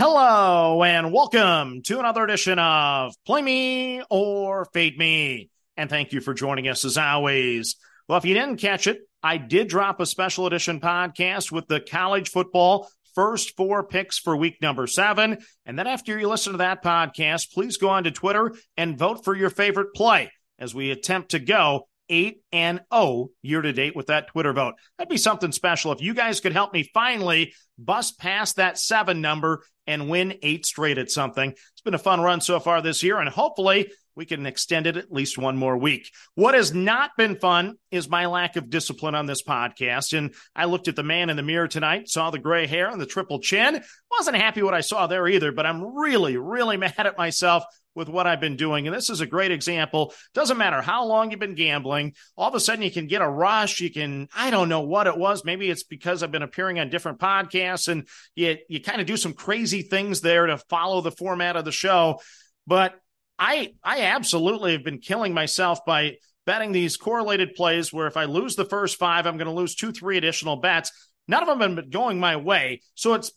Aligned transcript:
Hello 0.00 0.82
and 0.82 1.12
welcome 1.12 1.80
to 1.82 2.00
another 2.00 2.24
edition 2.24 2.58
of 2.58 3.14
Play 3.24 3.42
Me 3.42 4.02
or 4.10 4.64
Fade 4.72 4.98
Me. 4.98 5.50
And 5.76 5.88
thank 5.88 6.12
you 6.12 6.20
for 6.20 6.34
joining 6.34 6.66
us 6.66 6.84
as 6.84 6.98
always. 6.98 7.76
Well, 8.08 8.18
if 8.18 8.24
you 8.24 8.34
didn't 8.34 8.56
catch 8.56 8.88
it, 8.88 8.98
I 9.22 9.36
did 9.36 9.68
drop 9.68 10.00
a 10.00 10.06
special 10.06 10.48
edition 10.48 10.80
podcast 10.80 11.52
with 11.52 11.68
the 11.68 11.78
college 11.78 12.28
football 12.28 12.88
first 13.14 13.56
four 13.56 13.86
picks 13.86 14.18
for 14.18 14.36
week 14.36 14.60
number 14.60 14.88
seven. 14.88 15.38
And 15.64 15.78
then 15.78 15.86
after 15.86 16.18
you 16.18 16.28
listen 16.28 16.54
to 16.54 16.58
that 16.58 16.82
podcast, 16.82 17.52
please 17.52 17.76
go 17.76 17.90
on 17.90 18.02
to 18.02 18.10
Twitter 18.10 18.52
and 18.76 18.98
vote 18.98 19.24
for 19.24 19.36
your 19.36 19.48
favorite 19.48 19.94
play 19.94 20.28
as 20.58 20.74
we 20.74 20.90
attempt 20.90 21.30
to 21.30 21.38
go 21.38 21.86
8 22.08 22.42
and 22.52 22.80
0 22.92 23.28
year 23.42 23.62
to 23.62 23.72
date 23.72 23.96
with 23.96 24.08
that 24.08 24.28
Twitter 24.28 24.52
vote. 24.52 24.74
That'd 24.98 25.08
be 25.08 25.16
something 25.16 25.52
special 25.52 25.92
if 25.92 26.02
you 26.02 26.14
guys 26.14 26.40
could 26.40 26.52
help 26.52 26.72
me 26.72 26.90
finally 26.92 27.54
bust 27.78 28.18
past 28.18 28.56
that 28.56 28.78
seven 28.78 29.20
number 29.20 29.62
and 29.86 30.08
win 30.08 30.38
eight 30.42 30.66
straight 30.66 30.98
at 30.98 31.10
something. 31.10 31.50
It's 31.50 31.80
been 31.84 31.94
a 31.94 31.98
fun 31.98 32.20
run 32.20 32.40
so 32.40 32.60
far 32.60 32.82
this 32.82 33.02
year, 33.02 33.18
and 33.18 33.28
hopefully 33.28 33.90
we 34.16 34.26
can 34.26 34.46
extend 34.46 34.86
it 34.86 34.96
at 34.96 35.12
least 35.12 35.38
one 35.38 35.56
more 35.56 35.76
week. 35.76 36.10
What 36.34 36.54
has 36.54 36.72
not 36.72 37.10
been 37.16 37.36
fun 37.36 37.76
is 37.90 38.08
my 38.08 38.26
lack 38.26 38.56
of 38.56 38.70
discipline 38.70 39.14
on 39.14 39.26
this 39.26 39.42
podcast. 39.42 40.16
And 40.16 40.34
I 40.54 40.66
looked 40.66 40.88
at 40.88 40.96
the 40.96 41.02
man 41.02 41.30
in 41.30 41.36
the 41.36 41.42
mirror 41.42 41.68
tonight, 41.68 42.08
saw 42.08 42.30
the 42.30 42.38
gray 42.38 42.66
hair 42.66 42.88
and 42.88 43.00
the 43.00 43.06
triple 43.06 43.40
chin. 43.40 43.82
Wasn't 44.10 44.36
happy 44.36 44.62
what 44.62 44.74
I 44.74 44.82
saw 44.82 45.06
there 45.06 45.26
either, 45.26 45.52
but 45.52 45.66
I'm 45.66 45.96
really, 45.96 46.36
really 46.36 46.76
mad 46.76 46.94
at 46.98 47.18
myself 47.18 47.64
with 47.94 48.08
what 48.08 48.26
I've 48.26 48.40
been 48.40 48.56
doing. 48.56 48.86
And 48.86 48.94
this 48.94 49.10
is 49.10 49.20
a 49.20 49.26
great 49.26 49.50
example. 49.50 50.12
Doesn't 50.34 50.58
matter 50.58 50.82
how 50.82 51.04
long 51.04 51.30
you've 51.30 51.40
been 51.40 51.54
gambling. 51.54 52.14
All 52.36 52.48
of 52.48 52.54
a 52.54 52.60
sudden 52.60 52.82
you 52.82 52.90
can 52.90 53.06
get 53.06 53.22
a 53.22 53.28
rush. 53.28 53.80
You 53.80 53.90
can, 53.90 54.28
I 54.34 54.50
don't 54.50 54.68
know 54.68 54.80
what 54.80 55.06
it 55.06 55.16
was. 55.16 55.44
Maybe 55.44 55.70
it's 55.70 55.84
because 55.84 56.22
I've 56.22 56.32
been 56.32 56.42
appearing 56.42 56.78
on 56.78 56.90
different 56.90 57.18
podcasts 57.18 57.88
and 57.88 58.06
you, 58.34 58.56
you 58.68 58.80
kind 58.80 59.00
of 59.00 59.06
do 59.06 59.16
some 59.16 59.32
crazy 59.32 59.82
things 59.82 60.20
there 60.20 60.46
to 60.46 60.58
follow 60.58 61.00
the 61.00 61.12
format 61.12 61.56
of 61.56 61.64
the 61.64 61.72
show. 61.72 62.20
But 62.66 62.94
I, 63.38 63.74
I 63.82 64.02
absolutely 64.02 64.72
have 64.72 64.84
been 64.84 65.00
killing 65.00 65.34
myself 65.34 65.84
by 65.84 66.16
betting 66.46 66.72
these 66.72 66.96
correlated 66.96 67.54
plays 67.54 67.92
where 67.92 68.06
if 68.06 68.16
I 68.16 68.24
lose 68.24 68.54
the 68.54 68.64
first 68.64 68.98
five, 68.98 69.26
I'm 69.26 69.36
going 69.36 69.46
to 69.48 69.52
lose 69.52 69.74
two, 69.74 69.92
three 69.92 70.18
additional 70.18 70.56
bets. 70.56 70.90
None 71.26 71.42
of 71.42 71.48
them 71.48 71.60
have 71.60 71.76
been 71.76 71.90
going 71.90 72.20
my 72.20 72.36
way. 72.36 72.82
So 72.94 73.14
it's 73.14 73.32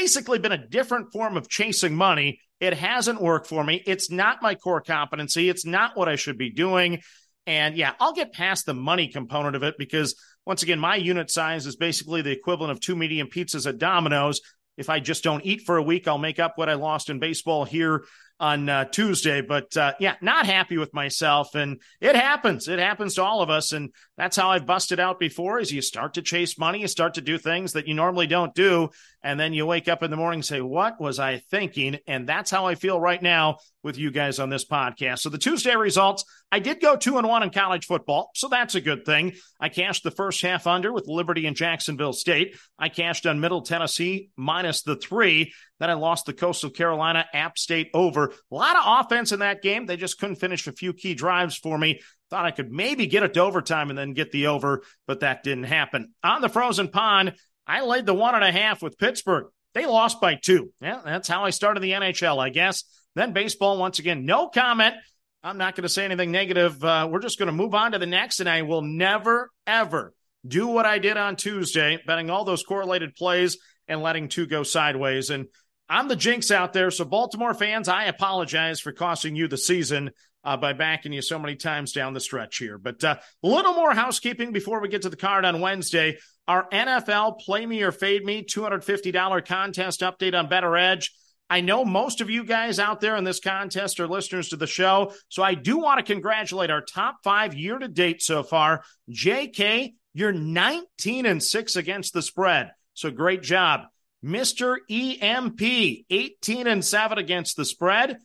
basically 0.00 0.38
been 0.38 0.52
a 0.52 0.68
different 0.68 1.12
form 1.12 1.36
of 1.36 1.48
chasing 1.48 1.94
money 1.94 2.40
it 2.60 2.74
hasn't 2.74 3.20
worked 3.20 3.46
for 3.46 3.62
me. 3.62 3.82
It's 3.86 4.10
not 4.10 4.42
my 4.42 4.54
core 4.54 4.80
competency. 4.80 5.48
It's 5.48 5.66
not 5.66 5.96
what 5.96 6.08
I 6.08 6.16
should 6.16 6.38
be 6.38 6.50
doing. 6.50 7.02
And 7.46 7.76
yeah, 7.76 7.92
I'll 8.00 8.14
get 8.14 8.32
past 8.32 8.66
the 8.66 8.74
money 8.74 9.08
component 9.08 9.56
of 9.56 9.62
it 9.62 9.76
because 9.78 10.14
once 10.46 10.62
again, 10.62 10.80
my 10.80 10.96
unit 10.96 11.30
size 11.30 11.66
is 11.66 11.76
basically 11.76 12.22
the 12.22 12.32
equivalent 12.32 12.72
of 12.72 12.80
two 12.80 12.96
medium 12.96 13.28
pizzas 13.28 13.66
at 13.66 13.78
Domino's. 13.78 14.40
If 14.76 14.90
I 14.90 15.00
just 15.00 15.22
don't 15.22 15.44
eat 15.44 15.62
for 15.64 15.76
a 15.76 15.82
week, 15.82 16.08
I'll 16.08 16.18
make 16.18 16.38
up 16.38 16.52
what 16.56 16.68
I 16.68 16.74
lost 16.74 17.08
in 17.08 17.18
baseball 17.18 17.64
here 17.64 18.04
on 18.40 18.68
uh, 18.68 18.84
Tuesday. 18.86 19.40
But 19.40 19.76
uh, 19.76 19.94
yeah, 20.00 20.16
not 20.20 20.46
happy 20.46 20.76
with 20.76 20.92
myself, 20.92 21.54
and 21.54 21.80
it 22.00 22.14
happens. 22.14 22.68
It 22.68 22.78
happens 22.78 23.14
to 23.14 23.22
all 23.22 23.42
of 23.42 23.48
us, 23.48 23.72
and 23.72 23.90
that's 24.16 24.36
how 24.36 24.50
I've 24.50 24.66
busted 24.66 24.98
out 24.98 25.18
before. 25.18 25.58
Is 25.58 25.72
you 25.72 25.82
start 25.82 26.14
to 26.14 26.22
chase 26.22 26.58
money, 26.58 26.80
you 26.80 26.88
start 26.88 27.14
to 27.14 27.20
do 27.20 27.38
things 27.38 27.74
that 27.74 27.86
you 27.86 27.94
normally 27.94 28.26
don't 28.26 28.54
do, 28.54 28.90
and 29.22 29.38
then 29.38 29.52
you 29.52 29.66
wake 29.66 29.88
up 29.88 30.02
in 30.02 30.10
the 30.10 30.16
morning 30.16 30.38
and 30.38 30.44
say, 30.44 30.60
"What 30.60 31.00
was 31.00 31.18
I 31.18 31.38
thinking?" 31.50 31.98
And 32.06 32.28
that's 32.28 32.50
how 32.50 32.66
I 32.66 32.74
feel 32.74 33.00
right 33.00 33.22
now 33.22 33.58
with 33.82 33.98
you 33.98 34.10
guys 34.10 34.38
on 34.38 34.50
this 34.50 34.64
podcast. 34.64 35.20
So 35.20 35.28
the 35.28 35.38
Tuesday 35.38 35.76
results, 35.76 36.24
I 36.50 36.58
did 36.58 36.80
go 36.80 36.96
two 36.96 37.18
and 37.18 37.28
one 37.28 37.42
in 37.42 37.50
college 37.50 37.86
football, 37.86 38.30
so 38.34 38.48
that's 38.48 38.74
a 38.74 38.80
good 38.80 39.04
thing. 39.04 39.34
I 39.60 39.68
cashed 39.68 40.02
the 40.02 40.10
first 40.10 40.40
half 40.42 40.66
under 40.66 40.92
with 40.92 41.06
Liberty 41.06 41.46
and 41.46 41.56
Jacksonville 41.56 42.12
State. 42.12 42.56
I 42.78 42.88
cashed 42.88 43.26
on 43.26 43.40
Middle 43.40 43.62
Tennessee 43.62 44.30
minus 44.36 44.82
the 44.82 44.96
three. 44.96 45.52
Then 45.78 45.90
I 45.90 45.94
lost 45.94 46.24
the 46.26 46.32
Coastal 46.32 46.70
Carolina 46.70 47.26
App 47.34 47.58
State 47.58 47.90
over. 47.92 48.32
A 48.50 48.54
lot 48.54 48.76
of 48.76 49.04
offense 49.04 49.32
in 49.32 49.40
that 49.40 49.62
game. 49.62 49.84
They 49.84 49.96
just 49.96 50.18
couldn't 50.18 50.36
finish 50.36 50.66
a 50.66 50.72
few 50.72 50.94
key 50.94 51.14
drives 51.14 51.56
for 51.56 51.76
me. 51.76 52.00
Thought 52.30 52.44
I 52.44 52.50
could 52.50 52.72
maybe 52.72 53.06
get 53.06 53.22
it 53.22 53.34
to 53.34 53.40
overtime 53.40 53.90
and 53.90 53.98
then 53.98 54.12
get 54.12 54.32
the 54.32 54.48
over, 54.48 54.82
but 55.06 55.20
that 55.20 55.44
didn't 55.44 55.64
happen. 55.64 56.12
On 56.24 56.40
the 56.40 56.48
frozen 56.48 56.88
pond, 56.88 57.34
I 57.66 57.84
laid 57.84 58.06
the 58.06 58.14
one 58.14 58.34
and 58.34 58.42
a 58.42 58.50
half 58.50 58.82
with 58.82 58.98
Pittsburgh. 58.98 59.46
They 59.74 59.86
lost 59.86 60.20
by 60.20 60.34
two. 60.34 60.72
Yeah, 60.80 61.02
that's 61.04 61.28
how 61.28 61.44
I 61.44 61.50
started 61.50 61.80
the 61.80 61.92
NHL, 61.92 62.42
I 62.42 62.48
guess. 62.48 62.84
Then 63.14 63.32
baseball, 63.32 63.78
once 63.78 63.98
again, 63.98 64.24
no 64.24 64.48
comment. 64.48 64.94
I'm 65.42 65.58
not 65.58 65.76
going 65.76 65.82
to 65.82 65.88
say 65.88 66.04
anything 66.04 66.32
negative. 66.32 66.82
Uh, 66.82 67.08
we're 67.10 67.20
just 67.20 67.38
going 67.38 67.46
to 67.46 67.52
move 67.52 67.74
on 67.74 67.92
to 67.92 67.98
the 67.98 68.06
next, 68.06 68.40
and 68.40 68.48
I 68.48 68.62
will 68.62 68.82
never, 68.82 69.50
ever 69.66 70.12
do 70.46 70.66
what 70.66 70.86
I 70.86 70.98
did 70.98 71.16
on 71.16 71.36
Tuesday, 71.36 71.98
betting 72.06 72.30
all 72.30 72.44
those 72.44 72.62
correlated 72.62 73.14
plays 73.14 73.58
and 73.86 74.02
letting 74.02 74.28
two 74.28 74.46
go 74.46 74.62
sideways. 74.62 75.30
And 75.30 75.46
I'm 75.88 76.08
the 76.08 76.16
jinx 76.16 76.50
out 76.50 76.72
there. 76.72 76.90
So, 76.90 77.04
Baltimore 77.04 77.54
fans, 77.54 77.88
I 77.88 78.04
apologize 78.04 78.80
for 78.80 78.92
costing 78.92 79.36
you 79.36 79.46
the 79.46 79.56
season 79.56 80.10
uh, 80.46 80.56
by 80.56 80.72
backing 80.72 81.12
you 81.12 81.20
so 81.20 81.38
many 81.38 81.56
times 81.56 81.92
down 81.92 82.14
the 82.14 82.20
stretch 82.20 82.58
here. 82.58 82.78
But 82.78 83.02
uh, 83.02 83.16
a 83.42 83.46
little 83.46 83.74
more 83.74 83.92
housekeeping 83.92 84.52
before 84.52 84.80
we 84.80 84.88
get 84.88 85.02
to 85.02 85.10
the 85.10 85.16
card 85.16 85.44
on 85.44 85.60
Wednesday. 85.60 86.18
Our 86.46 86.68
NFL 86.70 87.40
Play 87.40 87.66
Me 87.66 87.82
or 87.82 87.90
Fade 87.90 88.24
Me 88.24 88.44
$250 88.44 89.44
contest 89.44 90.00
update 90.00 90.38
on 90.38 90.48
BettorEdge. 90.48 91.10
I 91.50 91.60
know 91.60 91.84
most 91.84 92.20
of 92.20 92.30
you 92.30 92.44
guys 92.44 92.78
out 92.78 93.00
there 93.00 93.16
in 93.16 93.24
this 93.24 93.40
contest 93.40 93.98
are 93.98 94.06
listeners 94.06 94.48
to 94.50 94.56
the 94.56 94.66
show. 94.66 95.12
So 95.28 95.42
I 95.42 95.54
do 95.54 95.78
want 95.78 95.98
to 95.98 96.12
congratulate 96.12 96.70
our 96.70 96.80
top 96.80 97.16
five 97.24 97.54
year 97.54 97.78
to 97.78 97.88
date 97.88 98.22
so 98.22 98.44
far. 98.44 98.84
JK, 99.10 99.94
you're 100.14 100.32
19 100.32 101.26
and 101.26 101.42
6 101.42 101.76
against 101.76 102.12
the 102.14 102.22
spread. 102.22 102.70
So 102.94 103.10
great 103.10 103.42
job. 103.42 103.82
Mr. 104.24 104.78
EMP, 104.90 106.04
18 106.10 106.66
and 106.66 106.84
7 106.84 107.18
against 107.18 107.56
the 107.56 107.64
spread. 107.64 108.18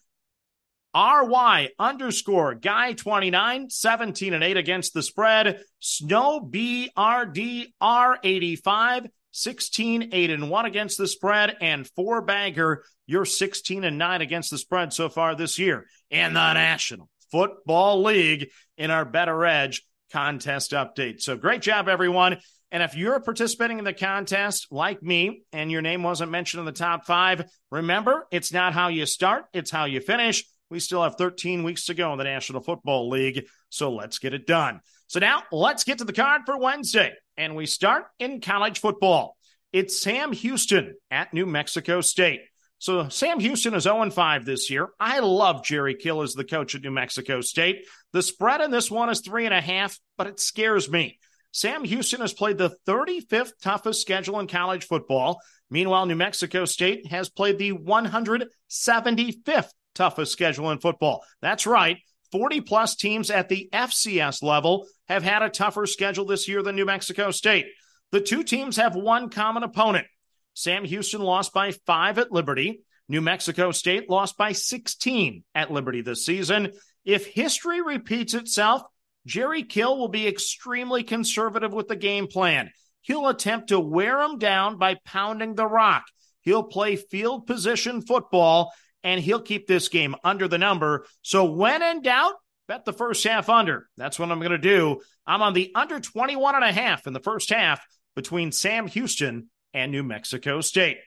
RY 0.96 1.69
underscore 1.79 2.56
guy 2.56 2.94
29, 2.94 3.69
17 3.69 4.34
and 4.34 4.44
8 4.44 4.57
against 4.57 4.94
the 4.94 5.03
spread. 5.03 5.63
Snow 5.79 6.41
BRDR 6.41 8.18
85, 8.24 9.07
16, 9.31 10.09
8 10.12 10.30
and 10.31 10.50
1 10.50 10.66
against 10.66 10.97
the 10.97 11.07
spread. 11.07 11.56
And 11.62 11.88
four 11.96 12.22
bagger, 12.22 12.84
you're 13.06 13.25
16 13.25 13.84
and 13.84 13.97
9 13.97 14.22
against 14.22 14.51
the 14.51 14.57
spread 14.57 14.94
so 14.94 15.09
far 15.09 15.35
this 15.35 15.57
year 15.57 15.85
in 16.09 16.34
the 16.34 16.53
National 16.53 17.09
Football 17.31 18.03
League 18.03 18.50
in 18.78 18.91
our 18.91 19.06
BettorEdge 19.06 19.81
contest 20.12 20.72
update. 20.72 21.22
So 21.22 21.38
great 21.38 21.62
job, 21.62 21.88
everyone. 21.88 22.38
And 22.72 22.81
if 22.84 22.96
you're 22.96 23.19
participating 23.19 23.80
in 23.80 23.85
the 23.85 23.94
contest 23.94 24.68
like 24.72 25.03
me 25.03 25.44
and 25.51 25.69
your 25.69 25.81
name 25.81 26.03
wasn't 26.03 26.31
mentioned 26.31 26.59
in 26.59 26.66
the 26.66 26.72
top 26.72 27.06
five, 27.06 27.44
remember, 27.69 28.28
it's 28.31 28.53
not 28.53 28.74
how 28.74 28.88
you 28.88 29.06
start, 29.06 29.46
it's 29.53 29.72
how 29.72 29.85
you 29.85 30.00
finish. 30.00 30.46
We 30.72 30.80
still 30.80 31.04
have 31.04 31.16
13 31.16 31.64
weeks 31.64 31.88
to 31.88 31.94
go 31.94 32.14
in 32.14 32.18
the 32.18 32.24
National 32.24 32.62
Football 32.62 33.09
League, 33.09 33.46
so 33.68 33.92
let's 33.92 34.20
get 34.20 34.34
it 34.34 34.48
done. 34.48 34.80
So 35.08 35.20
now 35.20 35.44
let's 35.52 35.84
get 35.84 35.98
to 35.98 36.06
the 36.06 36.14
card 36.14 36.44
for 36.46 36.58
Wednesday, 36.58 37.12
and 37.36 37.58
we 37.58 37.66
start 37.66 38.06
in 38.20 38.40
college 38.40 38.80
football. 38.80 39.36
It's 39.74 40.00
Sam 40.00 40.31
Houston 40.31 40.96
at 41.12 41.34
New 41.34 41.46
Mexico 41.46 42.00
State. 42.00 42.40
So 42.80 43.10
Sam 43.10 43.42
Houston 43.42 43.74
is 43.74 43.84
0 43.84 44.10
5 44.12 44.46
this 44.46 44.70
year. 44.70 44.88
I 44.98 45.20
love 45.20 45.66
Jerry 45.66 45.94
Kill 45.94 46.22
as 46.22 46.36
the 46.36 46.46
coach 46.46 46.74
at 46.74 46.84
New 46.84 46.92
Mexico 46.92 47.42
State. 47.42 47.86
The 48.14 48.24
spread 48.24 48.62
in 48.62 48.72
this 48.72 48.90
one 48.90 49.10
is 49.10 49.20
three 49.20 49.44
and 49.44 49.54
a 49.54 49.60
half, 49.60 50.00
but 50.18 50.28
it 50.28 50.40
scares 50.40 50.90
me. 50.90 51.20
Sam 51.52 51.84
Houston 51.84 52.22
has 52.22 52.31
played 52.31 52.58
the 52.58 52.74
35th 52.88 53.52
toughest 53.62 54.00
schedule 54.00 54.40
in 54.40 54.48
college 54.48 54.86
football. 54.86 55.42
Meanwhile, 55.70 56.06
New 56.06 56.16
Mexico 56.16 56.64
State 56.64 57.08
has 57.08 57.30
played 57.30 57.58
the 57.58 57.74
175th 57.74 59.70
toughest 60.01 60.31
schedule 60.31 60.72
in 60.72 60.79
football. 60.79 61.23
That's 61.44 61.67
right. 61.67 61.97
40 62.31 62.62
plus 62.62 62.95
teams 62.95 63.29
at 63.29 63.50
the 63.50 63.69
FCS 63.72 64.41
level 64.41 64.88
have 65.07 65.22
had 65.22 65.44
a 65.44 65.50
tougher 65.50 65.85
schedule 65.85 66.25
this 66.25 66.47
year 66.47 66.63
than 66.63 66.75
New 66.75 66.85
Mexico 66.85 67.29
State. 67.29 67.67
The 68.12 68.22
two 68.22 68.44
teams 68.44 68.78
have 68.78 68.95
one 68.95 69.29
common 69.29 69.62
opponent. 69.62 70.07
Sam 70.56 70.85
Houston 70.85 71.22
lost 71.22 71.53
by 71.53 71.72
five 71.85 72.17
at 72.17 72.31
Liberty. 72.31 72.81
New 73.09 73.21
Mexico 73.21 73.71
State 73.71 74.09
lost 74.09 74.38
by 74.38 74.53
16 74.53 75.44
at 75.53 75.71
Liberty 75.71 76.01
this 76.01 76.25
season. 76.25 76.71
If 77.06 77.27
history 77.27 77.81
repeats 77.81 78.33
itself, 78.33 78.81
Jerry 79.27 79.63
Kill 79.63 80.00
will 80.00 80.07
be 80.07 80.27
extremely 80.27 81.04
conservative 81.04 81.74
with 81.74 81.88
the 81.88 81.95
game 81.95 82.25
plan. 82.25 82.71
He'll 83.01 83.27
attempt 83.27 83.69
to 83.69 83.80
wear 83.80 84.18
them 84.18 84.39
down 84.39 84.77
by 84.77 84.97
pounding 85.06 85.54
the 85.54 85.68
rock. 85.68 86.06
He'll 86.42 86.63
play 86.63 86.95
field 86.95 87.45
position 87.45 88.01
football 88.01 88.71
and 89.03 89.19
he'll 89.21 89.42
keep 89.42 89.68
this 89.68 89.89
game 89.89 90.15
under 90.24 90.48
the 90.48 90.57
number. 90.57 91.06
So 91.21 91.45
when 91.45 91.81
in 91.81 92.01
doubt, 92.01 92.33
bet 92.68 92.86
the 92.86 92.94
first 92.94 93.24
half 93.24 93.50
under. 93.50 93.88
That's 93.98 94.19
what 94.19 94.31
I'm 94.31 94.39
going 94.39 94.51
to 94.51 94.57
do. 94.57 95.01
I'm 95.25 95.42
on 95.42 95.53
the 95.53 95.71
under 95.75 96.00
21 96.00 96.56
and 96.56 96.63
a 96.63 96.71
half 96.71 97.07
in 97.07 97.13
the 97.13 97.19
first 97.19 97.50
half 97.50 97.83
between 98.15 98.51
Sam 98.51 98.88
Houston 98.88 99.50
and 99.74 99.92
New 99.92 100.03
Mexico 100.03 100.62
State. 100.62 100.98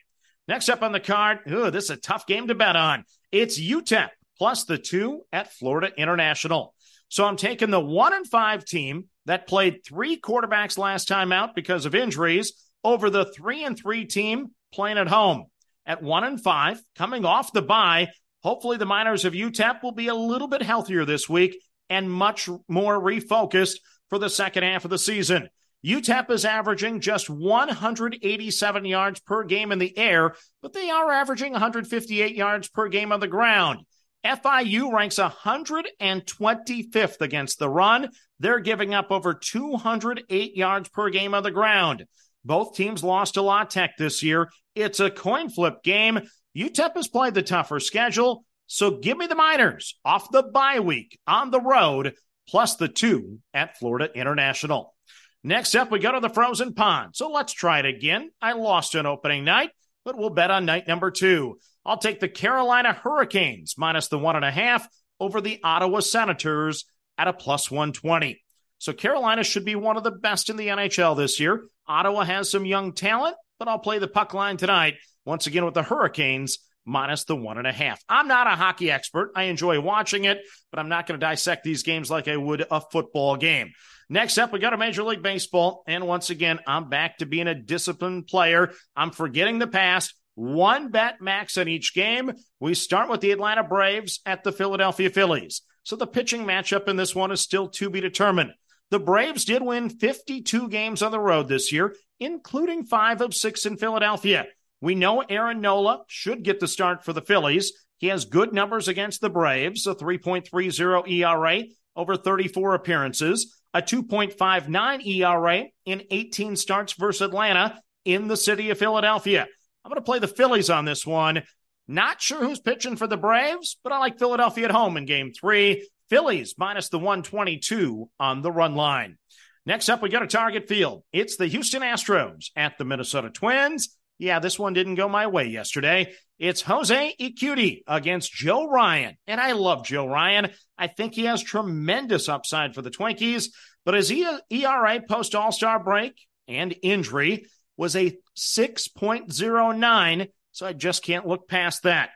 Next 0.47 0.69
up 0.69 0.83
on 0.83 0.91
the 0.91 0.99
card, 0.99 1.39
ooh, 1.49 1.71
this 1.71 1.85
is 1.85 1.89
a 1.91 1.97
tough 1.97 2.27
game 2.27 2.47
to 2.47 2.55
bet 2.55 2.75
on. 2.75 3.03
It's 3.31 3.59
UTEP 3.59 4.09
plus 4.37 4.65
the 4.65 4.77
two 4.77 5.21
at 5.31 5.53
Florida 5.53 5.89
International. 5.97 6.73
So 7.09 7.25
I'm 7.25 7.37
taking 7.37 7.71
the 7.71 7.79
one 7.79 8.13
and 8.13 8.27
five 8.27 8.65
team 8.65 9.05
that 9.25 9.47
played 9.47 9.83
three 9.83 10.19
quarterbacks 10.19 10.77
last 10.77 11.07
time 11.07 11.31
out 11.31 11.55
because 11.55 11.85
of 11.85 11.95
injuries 11.95 12.53
over 12.83 13.09
the 13.09 13.25
three 13.25 13.63
and 13.63 13.77
three 13.77 14.05
team 14.05 14.51
playing 14.73 14.97
at 14.97 15.07
home. 15.07 15.45
At 15.85 16.01
one 16.01 16.23
and 16.23 16.41
five, 16.41 16.81
coming 16.95 17.25
off 17.25 17.53
the 17.53 17.61
bye. 17.61 18.09
Hopefully, 18.43 18.77
the 18.77 18.85
Miners 18.85 19.25
of 19.25 19.33
UTEP 19.33 19.83
will 19.83 19.91
be 19.91 20.07
a 20.07 20.15
little 20.15 20.47
bit 20.47 20.61
healthier 20.61 21.05
this 21.05 21.29
week 21.29 21.61
and 21.89 22.11
much 22.11 22.49
more 22.67 22.99
refocused 22.99 23.77
for 24.09 24.19
the 24.19 24.29
second 24.29 24.63
half 24.63 24.85
of 24.85 24.91
the 24.91 24.97
season. 24.97 25.49
UTEP 25.85 26.31
is 26.31 26.45
averaging 26.45 26.99
just 26.99 27.29
187 27.29 28.85
yards 28.85 29.19
per 29.19 29.43
game 29.43 29.71
in 29.71 29.77
the 29.77 29.95
air, 29.97 30.33
but 30.61 30.73
they 30.73 30.89
are 30.89 31.11
averaging 31.11 31.51
158 31.51 32.35
yards 32.35 32.67
per 32.69 32.87
game 32.87 33.11
on 33.11 33.19
the 33.19 33.27
ground. 33.27 33.81
FIU 34.25 34.91
ranks 34.91 35.19
125th 35.19 37.21
against 37.21 37.59
the 37.59 37.69
run. 37.69 38.09
They're 38.39 38.59
giving 38.59 38.95
up 38.95 39.11
over 39.11 39.35
208 39.35 40.57
yards 40.57 40.89
per 40.89 41.11
game 41.11 41.35
on 41.35 41.43
the 41.43 41.51
ground. 41.51 42.05
Both 42.45 42.75
teams 42.75 43.03
lost 43.03 43.33
to 43.33 43.41
La 43.41 43.63
Tech 43.63 43.97
this 43.97 44.21
year. 44.21 44.51
It's 44.75 44.99
a 44.99 45.09
coin 45.09 45.49
flip 45.49 45.83
game. 45.83 46.19
UTEP 46.55 46.95
has 46.95 47.07
played 47.07 47.33
the 47.33 47.41
tougher 47.41 47.79
schedule, 47.79 48.45
so 48.67 48.91
give 48.91 49.17
me 49.17 49.27
the 49.27 49.35
Miners 49.35 49.97
off 50.05 50.31
the 50.31 50.43
bye 50.43 50.79
week 50.79 51.19
on 51.27 51.51
the 51.51 51.59
road, 51.59 52.13
plus 52.47 52.75
the 52.75 52.87
two 52.87 53.39
at 53.53 53.77
Florida 53.77 54.09
International. 54.13 54.95
Next 55.43 55.75
up, 55.75 55.91
we 55.91 55.99
go 55.99 56.11
to 56.11 56.19
the 56.19 56.29
frozen 56.29 56.73
pond. 56.73 57.15
So 57.15 57.29
let's 57.29 57.53
try 57.53 57.79
it 57.79 57.85
again. 57.85 58.31
I 58.41 58.53
lost 58.53 58.95
an 58.95 59.05
opening 59.05 59.43
night, 59.43 59.71
but 60.03 60.17
we'll 60.17 60.29
bet 60.29 60.51
on 60.51 60.65
night 60.65 60.87
number 60.87 61.11
two. 61.11 61.59
I'll 61.85 61.97
take 61.97 62.19
the 62.19 62.29
Carolina 62.29 62.93
Hurricanes 62.93 63.75
minus 63.77 64.07
the 64.07 64.17
one 64.17 64.35
and 64.35 64.45
a 64.45 64.51
half 64.51 64.87
over 65.19 65.41
the 65.41 65.59
Ottawa 65.63 65.99
Senators 65.99 66.85
at 67.17 67.27
a 67.27 67.33
plus 67.33 67.69
120. 67.69 68.41
So 68.77 68.93
Carolina 68.93 69.43
should 69.43 69.65
be 69.65 69.75
one 69.75 69.97
of 69.97 70.03
the 70.03 70.11
best 70.11 70.49
in 70.49 70.57
the 70.57 70.67
NHL 70.67 71.17
this 71.17 71.39
year. 71.39 71.65
Ottawa 71.87 72.23
has 72.23 72.51
some 72.51 72.65
young 72.65 72.93
talent, 72.93 73.35
but 73.57 73.67
I'll 73.67 73.79
play 73.79 73.99
the 73.99 74.07
puck 74.07 74.33
line 74.33 74.57
tonight 74.57 74.95
once 75.25 75.47
again 75.47 75.65
with 75.65 75.73
the 75.73 75.83
Hurricanes 75.83 76.59
minus 76.85 77.23
the 77.23 77.35
one 77.35 77.57
and 77.57 77.67
a 77.67 77.71
half. 77.71 78.01
I'm 78.07 78.27
not 78.27 78.47
a 78.47 78.51
hockey 78.51 78.91
expert. 78.91 79.31
I 79.35 79.43
enjoy 79.43 79.79
watching 79.81 80.25
it, 80.25 80.39
but 80.71 80.79
I'm 80.79 80.89
not 80.89 81.07
going 81.07 81.19
to 81.19 81.25
dissect 81.25 81.63
these 81.63 81.83
games 81.83 82.11
like 82.11 82.27
I 82.27 82.37
would 82.37 82.65
a 82.69 82.79
football 82.79 83.35
game. 83.37 83.71
Next 84.07 84.37
up, 84.37 84.53
we 84.53 84.59
got 84.59 84.73
a 84.73 84.77
Major 84.77 85.03
League 85.03 85.23
Baseball. 85.23 85.83
And 85.87 86.05
once 86.05 86.29
again, 86.29 86.59
I'm 86.67 86.89
back 86.89 87.17
to 87.17 87.25
being 87.25 87.47
a 87.47 87.55
disciplined 87.55 88.27
player. 88.27 88.71
I'm 88.95 89.11
forgetting 89.11 89.57
the 89.57 89.67
past. 89.67 90.13
One 90.35 90.91
bet 90.91 91.21
max 91.21 91.57
in 91.57 91.67
each 91.67 91.95
game. 91.95 92.33
We 92.59 92.75
start 92.75 93.09
with 93.09 93.21
the 93.21 93.31
Atlanta 93.31 93.63
Braves 93.63 94.19
at 94.25 94.43
the 94.43 94.51
Philadelphia 94.51 95.09
Phillies. 95.09 95.61
So 95.83 95.95
the 95.95 96.07
pitching 96.07 96.45
matchup 96.45 96.87
in 96.87 96.97
this 96.97 97.15
one 97.15 97.31
is 97.31 97.41
still 97.41 97.69
to 97.69 97.89
be 97.89 98.01
determined. 98.01 98.51
The 98.91 98.99
Braves 98.99 99.45
did 99.45 99.61
win 99.61 99.89
52 99.89 100.69
games 100.69 101.01
on 101.01 101.11
the 101.11 101.19
road 101.19 101.47
this 101.47 101.71
year, 101.71 101.95
including 102.19 102.85
five 102.85 103.21
of 103.21 103.33
six 103.33 103.65
in 103.65 103.77
Philadelphia. 103.77 104.45
We 104.81 104.95
know 104.95 105.21
Aaron 105.21 105.61
Nola 105.61 106.03
should 106.07 106.43
get 106.43 106.59
the 106.59 106.67
start 106.67 107.03
for 107.03 107.13
the 107.13 107.21
Phillies. 107.21 107.73
He 107.97 108.07
has 108.07 108.25
good 108.25 108.53
numbers 108.53 108.87
against 108.87 109.21
the 109.21 109.29
Braves, 109.29 109.87
a 109.87 109.95
3.30 109.95 111.09
ERA 111.09 111.63
over 111.95 112.17
34 112.17 112.75
appearances, 112.75 113.55
a 113.73 113.81
2.59 113.81 115.05
ERA 115.05 115.63
in 115.85 116.03
18 116.11 116.55
starts 116.55 116.93
versus 116.93 117.21
Atlanta 117.21 117.79
in 118.03 118.27
the 118.27 118.37
city 118.37 118.69
of 118.69 118.77
Philadelphia. 118.77 119.47
I'm 119.83 119.89
going 119.89 120.01
to 120.01 120.05
play 120.05 120.19
the 120.19 120.27
Phillies 120.27 120.69
on 120.69 120.85
this 120.85 121.05
one. 121.05 121.43
Not 121.87 122.21
sure 122.21 122.39
who's 122.39 122.59
pitching 122.59 122.95
for 122.95 123.07
the 123.07 123.17
Braves, 123.17 123.77
but 123.83 123.93
I 123.93 123.99
like 123.99 124.19
Philadelphia 124.19 124.65
at 124.65 124.71
home 124.71 124.97
in 124.97 125.05
game 125.05 125.31
three. 125.31 125.87
Phillies 126.09 126.55
minus 126.57 126.89
the 126.89 126.99
122 126.99 128.09
on 128.19 128.41
the 128.41 128.51
run 128.51 128.75
line. 128.75 129.17
Next 129.65 129.89
up, 129.89 130.01
we 130.01 130.09
got 130.09 130.23
a 130.23 130.27
target 130.27 130.67
field. 130.67 131.03
It's 131.11 131.37
the 131.37 131.47
Houston 131.47 131.81
Astros 131.81 132.51
at 132.55 132.77
the 132.77 132.85
Minnesota 132.85 133.29
Twins. 133.31 133.97
Yeah, 134.17 134.39
this 134.39 134.59
one 134.59 134.73
didn't 134.73 134.95
go 134.95 135.09
my 135.09 135.27
way 135.27 135.45
yesterday. 135.47 136.13
It's 136.37 136.61
Jose 136.61 137.15
Urquidy 137.19 137.81
against 137.87 138.31
Joe 138.31 138.67
Ryan. 138.69 139.17
And 139.27 139.41
I 139.41 139.53
love 139.53 139.85
Joe 139.85 140.07
Ryan. 140.07 140.51
I 140.77 140.87
think 140.87 141.15
he 141.15 141.25
has 141.25 141.41
tremendous 141.41 142.29
upside 142.29 142.75
for 142.75 142.81
the 142.81 142.91
Twinkies, 142.91 143.49
but 143.83 143.95
his 143.95 144.11
ERA 144.11 145.01
post 145.07 145.35
All 145.35 145.51
Star 145.51 145.83
break 145.83 146.13
and 146.47 146.75
injury 146.81 147.47
was 147.77 147.95
a 147.95 148.17
6.09, 148.37 150.27
so 150.51 150.65
I 150.65 150.73
just 150.73 151.03
can't 151.03 151.27
look 151.27 151.47
past 151.47 151.83
that. 151.83 152.11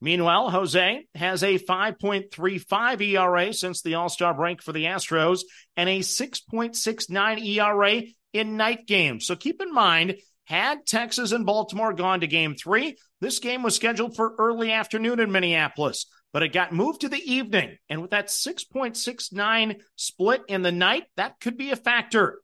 Meanwhile, 0.00 0.50
Jose 0.50 1.06
has 1.14 1.42
a 1.42 1.58
5.35 1.58 3.00
ERA 3.00 3.52
since 3.52 3.82
the 3.82 3.94
All 3.94 4.08
Star 4.08 4.34
break 4.34 4.62
for 4.62 4.72
the 4.72 4.84
Astros 4.84 5.40
and 5.76 5.88
a 5.88 6.00
6.69 6.00 7.46
ERA 7.46 8.02
in 8.32 8.56
night 8.56 8.86
games. 8.86 9.26
So 9.26 9.36
keep 9.36 9.62
in 9.62 9.72
mind, 9.72 10.16
had 10.44 10.84
Texas 10.86 11.32
and 11.32 11.46
Baltimore 11.46 11.94
gone 11.94 12.20
to 12.20 12.26
game 12.26 12.54
three, 12.54 12.96
this 13.24 13.38
game 13.38 13.62
was 13.62 13.74
scheduled 13.74 14.16
for 14.16 14.34
early 14.38 14.70
afternoon 14.70 15.18
in 15.18 15.32
Minneapolis, 15.32 16.04
but 16.34 16.42
it 16.42 16.52
got 16.52 16.74
moved 16.74 17.00
to 17.00 17.08
the 17.08 17.32
evening. 17.32 17.78
And 17.88 18.02
with 18.02 18.10
that 18.10 18.26
6.69 18.26 19.80
split 19.96 20.42
in 20.48 20.60
the 20.60 20.70
night, 20.70 21.04
that 21.16 21.40
could 21.40 21.56
be 21.56 21.70
a 21.70 21.76
factor. 21.76 22.42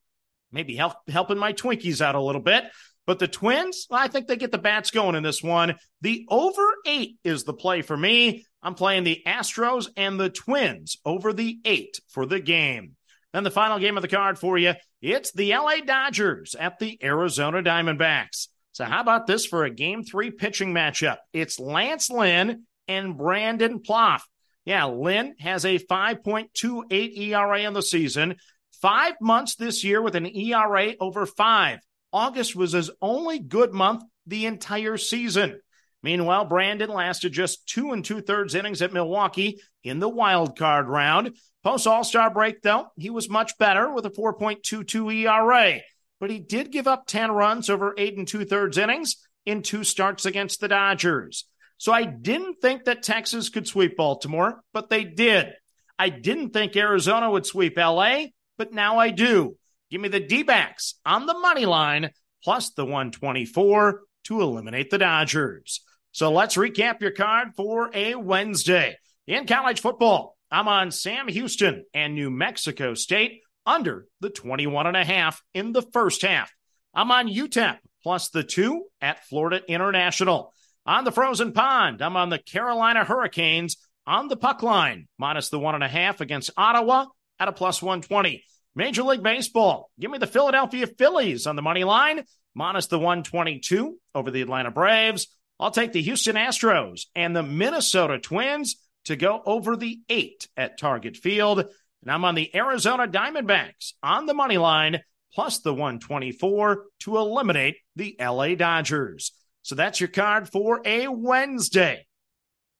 Maybe 0.51 0.77
help, 0.77 0.95
helping 1.09 1.37
my 1.37 1.53
Twinkies 1.53 2.01
out 2.01 2.15
a 2.15 2.23
little 2.23 2.41
bit. 2.41 2.65
But 3.11 3.19
the 3.19 3.27
Twins, 3.27 3.89
I 3.91 4.07
think 4.07 4.29
they 4.29 4.37
get 4.37 4.53
the 4.53 4.57
bats 4.59 4.93
going 4.93 5.17
in 5.17 5.25
this 5.25 5.43
one. 5.43 5.75
The 6.01 6.25
over 6.31 6.63
eight 6.87 7.17
is 7.25 7.43
the 7.43 7.53
play 7.53 7.83
for 7.83 7.97
me. 7.97 8.47
I'm 8.63 8.77
playing 8.77 9.03
the 9.03 9.21
Astros 9.27 9.89
and 9.97 10.21
the 10.21 10.31
Twins 10.31 10.97
over 11.05 11.33
the 11.33 11.59
eight 11.65 11.99
for 12.07 12.25
the 12.25 12.39
game. 12.39 12.95
Then 13.33 13.43
the 13.43 13.51
final 13.51 13.81
game 13.81 13.99
of 13.99 14.03
the 14.03 14.09
card 14.09 14.39
for 14.39 14.57
you, 14.59 14.75
it's 15.03 15.33
the 15.33 15.51
LA 15.51 15.79
Dodgers 15.85 16.55
at 16.55 16.79
the 16.79 17.01
Arizona 17.03 17.65
Diamondbacks. 17.65 18.47
So 18.71 18.85
how 18.85 19.01
about 19.01 19.27
this 19.27 19.45
for 19.45 19.65
a 19.65 19.75
game 19.75 20.05
three 20.05 20.31
pitching 20.31 20.73
matchup? 20.73 21.17
It's 21.33 21.59
Lance 21.59 22.11
Lynn 22.11 22.63
and 22.87 23.19
Brandon 23.19 23.81
Pfaadt. 23.81 24.21
Yeah, 24.65 24.85
Lynn 24.85 25.35
has 25.41 25.65
a 25.65 25.81
5.28 25.81 27.19
ERA 27.19 27.61
in 27.63 27.73
the 27.73 27.83
season, 27.83 28.37
five 28.81 29.15
months 29.21 29.57
this 29.57 29.83
year 29.83 30.01
with 30.01 30.15
an 30.15 30.27
ERA 30.27 30.95
over 31.01 31.27
five. 31.27 31.81
August 32.13 32.57
was 32.57 32.73
his 32.73 32.91
only 33.01 33.39
good 33.39 33.73
month 33.73 34.03
the 34.27 34.47
entire 34.47 34.97
season. 34.97 35.61
Meanwhile, 36.03 36.47
Brandon 36.47 36.91
lasted 36.91 37.33
just 37.33 37.67
two 37.67 37.93
and 37.93 38.05
two 38.05 38.23
thirds 38.23 38.55
innings 38.55 38.81
at 38.81 38.93
Milwaukee 38.93 39.61
in 39.85 39.99
the 39.99 40.09
wild 40.09 40.57
card 40.57 40.89
round. 40.89 41.37
Post 41.63 41.87
All 41.87 42.05
Star 42.05 42.31
break, 42.31 42.63
though, 42.63 42.87
he 42.97 43.11
was 43.11 43.29
much 43.29 43.59
better 43.59 43.93
with 43.93 44.07
a 44.07 44.11
4.22 44.11 45.27
ERA, 45.27 45.81
but 46.19 46.31
he 46.31 46.39
did 46.39 46.73
give 46.73 46.87
up 46.87 47.07
10 47.07 47.31
runs 47.31 47.69
over 47.69 47.95
eight 47.99 48.17
and 48.17 48.27
two 48.27 48.45
thirds 48.45 48.79
innings 48.79 49.17
in 49.45 49.63
two 49.63 49.85
starts 49.85 50.25
against 50.25 50.61
the 50.61 50.69
Dodgers. 50.69 51.45
So 51.77 51.93
I 51.93 52.05
didn't 52.05 52.61
think 52.61 52.85
that 52.85 53.03
Texas 53.03 53.49
could 53.49 53.67
sweep 53.67 53.97
Baltimore, 53.97 54.63
but 54.73 54.91
they 54.91 55.05
did. 55.05 55.53
I 55.99 56.09
didn't 56.09 56.51
think 56.51 56.77
Arizona 56.77 57.31
would 57.31 57.47
sweep 57.47 57.77
LA, 57.77 58.27
but 58.57 58.73
now 58.73 58.99
I 58.99 59.11
do. 59.11 59.57
Give 59.91 60.01
me 60.01 60.09
the 60.09 60.21
D 60.21 60.43
backs 60.43 60.95
on 61.05 61.27
the 61.27 61.39
money 61.39 61.67
line 61.67 62.11
plus 62.45 62.71
the 62.71 62.85
124 62.85 64.03
to 64.25 64.41
eliminate 64.41 64.91
the 64.91 64.99
Dodgers. 64.99 65.81
So 66.13 66.31
let's 66.33 66.57
recap 66.57 67.01
your 67.01 67.11
card 67.11 67.55
for 67.57 67.91
a 67.95 68.15
Wednesday. 68.15 68.97
In 69.27 69.47
college 69.47 69.81
football, 69.81 70.37
I'm 70.51 70.69
on 70.69 70.91
Sam 70.91 71.29
Houston 71.29 71.85
and 71.95 72.15
New 72.15 72.31
Mexico 72.31 72.95
State 72.95 73.41
under 73.67 74.07
the 74.21 74.31
21 74.31 74.87
and 74.87 74.97
a 74.97 75.05
half 75.05 75.43
in 75.55 75.73
the 75.73 75.83
first 75.83 76.23
half. 76.23 76.53
I'm 76.95 77.11
on 77.11 77.29
UTEP 77.29 77.79
plus 78.03 78.31
the 78.31 78.43
two 78.43 78.87
at 79.01 79.25
Florida 79.27 79.61
International. 79.69 80.53
On 80.87 81.05
the 81.05 81.13
frozen 81.13 81.53
pond, 81.53 82.03
I'm 82.03 82.17
on 82.17 82.31
the 82.31 82.39
Carolina 82.39 83.05
Hurricanes 83.05 83.77
on 84.07 84.29
the 84.29 84.37
puck 84.37 84.63
line, 84.63 85.07
minus 85.19 85.51
the 85.51 85.59
one 85.59 85.75
and 85.75 85.85
a 85.85 85.89
half 85.89 86.21
against 86.21 86.51
Ottawa 86.57 87.07
at 87.39 87.49
a 87.49 87.53
plus 87.53 87.83
120. 87.83 88.43
Major 88.75 89.03
League 89.03 89.23
Baseball, 89.23 89.91
give 89.99 90.11
me 90.11 90.19
the 90.19 90.27
Philadelphia 90.27 90.87
Phillies 90.87 91.47
on 91.47 91.57
the 91.57 91.63
money 91.63 91.85
line, 91.85 92.25
minus 92.55 92.87
the 92.87 92.99
122 92.99 93.99
over 94.15 94.31
the 94.31 94.43
Atlanta 94.43 94.71
Braves. 94.71 95.27
I'll 95.59 95.71
take 95.71 95.93
the 95.93 96.03
Houston 96.03 96.37
Astros 96.37 97.07
and 97.15 97.35
the 97.35 97.43
Minnesota 97.43 98.19
Twins 98.19 98.77
to 99.05 99.17
go 99.17 99.43
over 99.45 99.77
the 99.77 100.01
eight 100.09 100.49
at 100.57 100.79
Target 100.79 101.17
Field. 101.17 101.59
And 101.59 102.11
I'm 102.11 102.25
on 102.25 102.35
the 102.35 102.55
Arizona 102.55 103.07
Diamondbacks 103.09 103.93
on 104.03 104.27
the 104.27 104.35
money 104.35 104.57
line, 104.57 105.01
plus 105.35 105.59
the 105.59 105.75
124 105.75 106.85
to 107.01 107.17
eliminate 107.17 107.77
the 107.97 108.17
LA 108.21 108.55
Dodgers. 108.55 109.33
So 109.63 109.75
that's 109.75 110.01
your 110.01 110.09
card 110.09 110.49
for 110.49 110.81
a 110.85 111.09
Wednesday. 111.09 112.07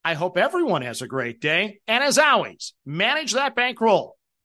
I 0.05 0.15
hope 0.15 0.39
everyone 0.39 0.83
has 0.83 1.03
a 1.03 1.07
great 1.07 1.41
day. 1.41 1.81
And 1.87 2.03
as 2.03 2.19
always, 2.19 2.73
manage 2.87 3.35
that 3.35 3.55
bankroll. 3.55 4.17